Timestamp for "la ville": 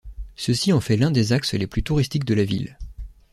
2.33-2.75